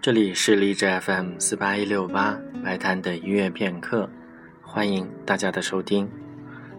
[0.00, 4.08] 这里是荔枝 FM 四八一六八白谈的音乐片刻，
[4.62, 6.08] 欢迎大家的收听。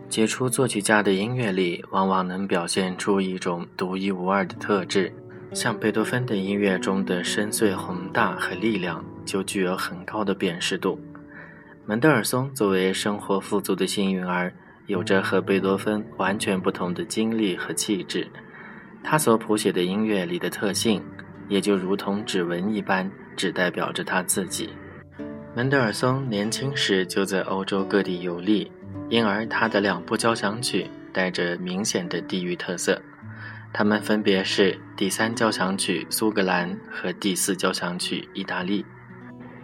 [0.08, 5.14] 杰出作曲家的音乐里，往往能表现出一种独一无二的特质。
[5.54, 10.98] 像贝多芬的音乐中的深邃宏大和力量，就具有很高的辨识度。
[11.86, 14.54] 门德尔松作为生活富足的幸运儿，
[14.88, 18.26] 有着和贝多芬完全不同的经历和气质。
[19.04, 21.04] 他所谱写的音乐里的特性。
[21.50, 24.70] 也就如同指纹一般，只代表着他自己。
[25.56, 28.72] 门德尔松年轻时就在欧洲各地游历，
[29.10, 33.02] 因而他的两部交响曲带着明显的地域特色。
[33.74, 38.86] 它们分别是第三交响曲苏格兰和第四交响曲意大利。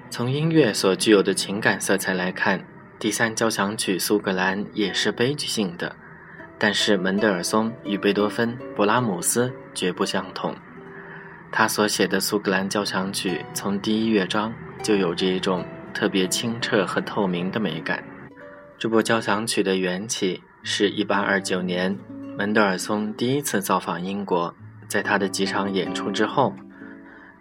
[0.10, 2.64] 从音乐所具有的情感色彩来看，
[3.00, 5.96] 第三交响曲苏格兰也是悲剧性的，
[6.60, 10.56] 但是门德尔松与贝多芬、勃拉姆斯绝不相同。
[11.58, 14.54] 他所写的苏格兰交响曲，从第一乐章
[14.84, 18.04] 就有着一种特别清澈和透明的美感。
[18.78, 21.98] 这部交响曲的缘起是一八二九年，
[22.38, 24.54] 门德尔松第一次造访英国，
[24.90, 26.54] 在他的几场演出之后，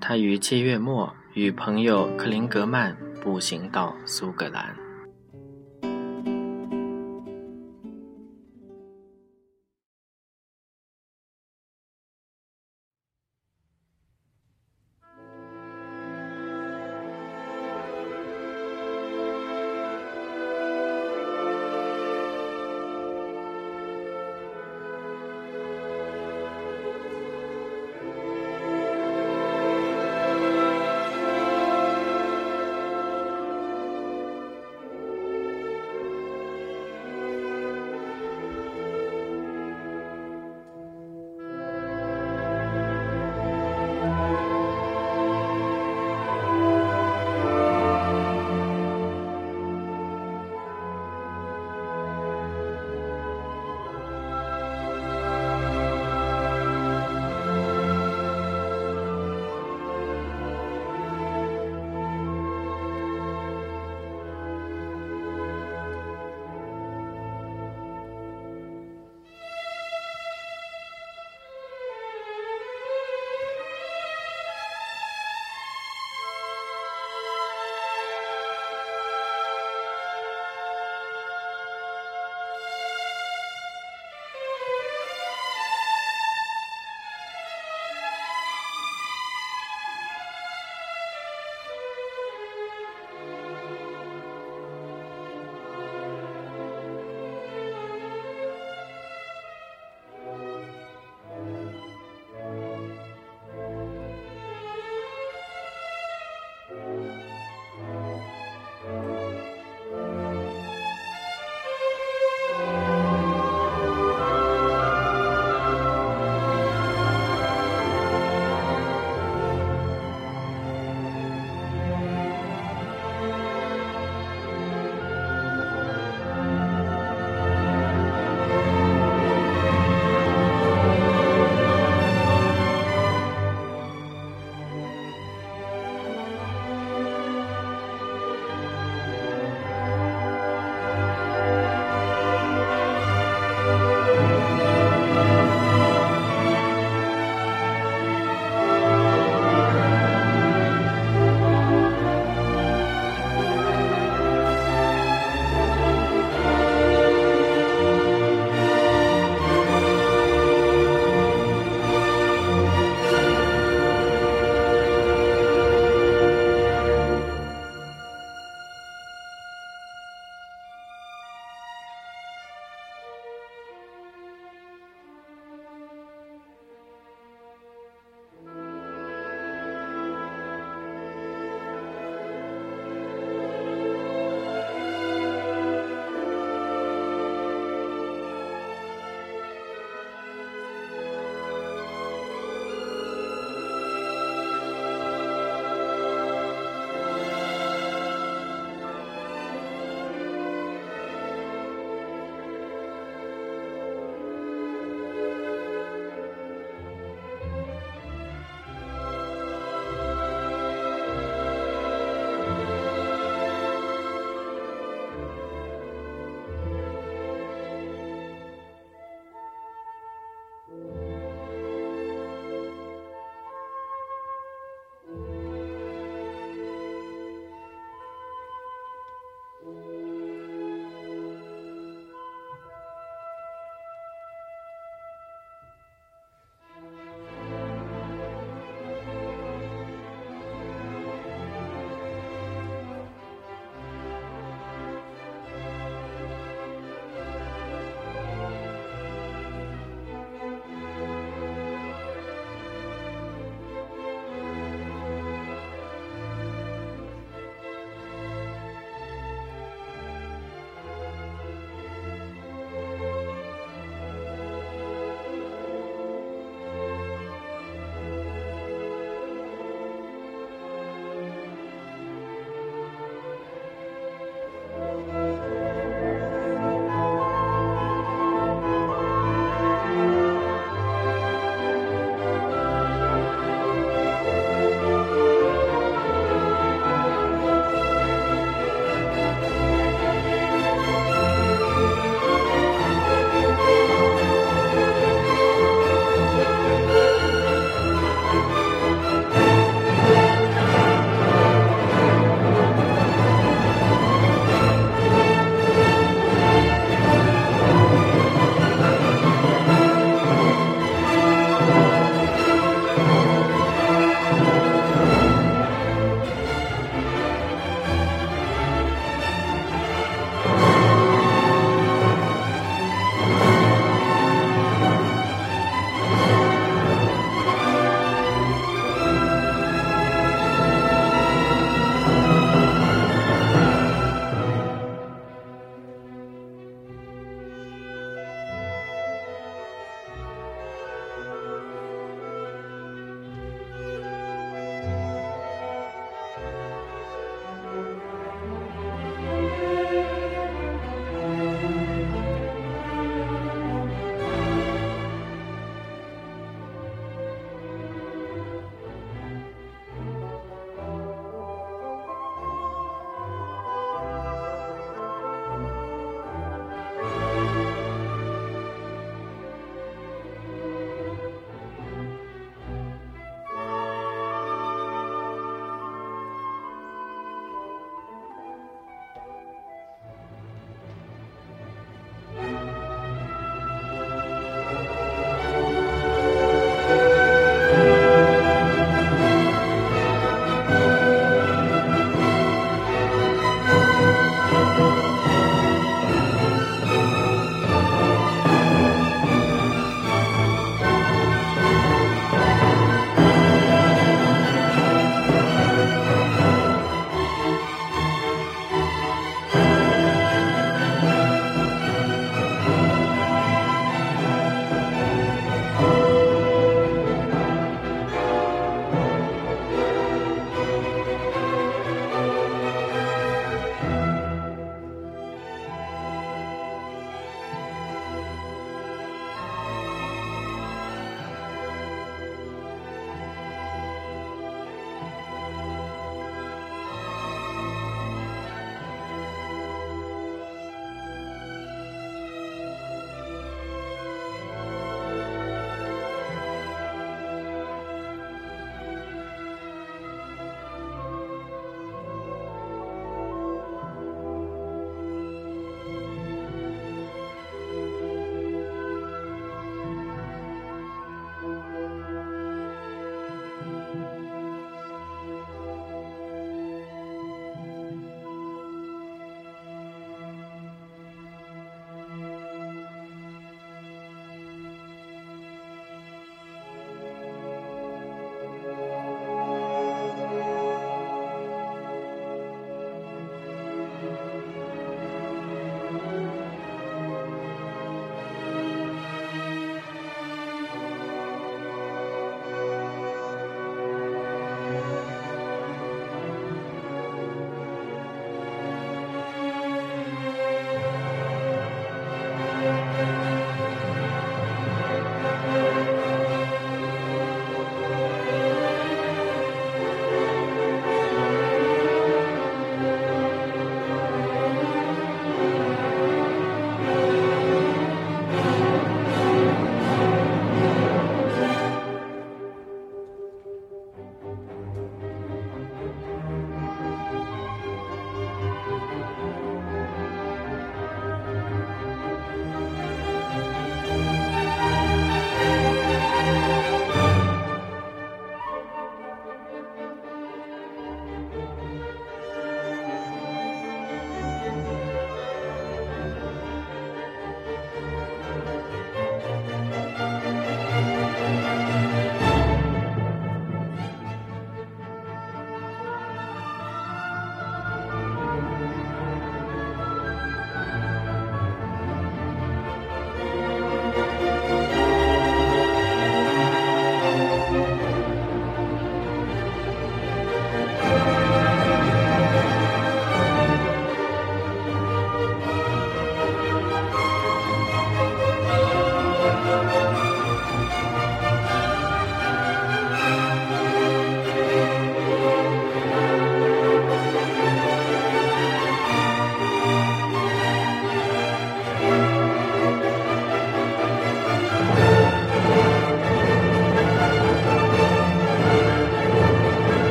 [0.00, 4.74] 他于七月末与朋友克林格曼步行到苏格兰。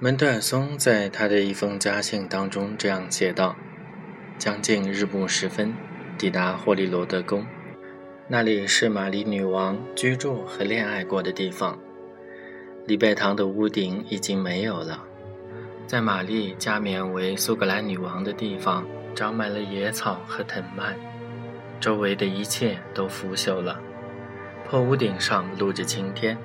[0.00, 3.54] 门德尔松在他的一封家信当中这样写道
[4.36, 5.72] ：“将近日暮时分，
[6.18, 7.46] 抵达霍利罗德宫，
[8.26, 11.78] 那里是玛丽女王居住和恋爱过的地方。
[12.86, 15.00] 礼拜堂的屋顶已经没有了，
[15.86, 18.84] 在玛丽加冕为苏格兰女王的地方，
[19.14, 20.96] 长满了野草和藤蔓，
[21.78, 23.80] 周围的一切都腐朽了。
[24.68, 26.36] 破屋顶上露着青天。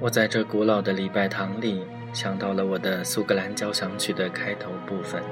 [0.00, 1.82] 我在这古老的礼拜堂里。”
[2.12, 5.22] 想到了我的苏格兰交响曲的开头部分。